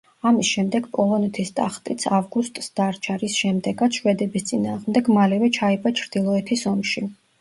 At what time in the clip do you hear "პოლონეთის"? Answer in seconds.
0.95-1.51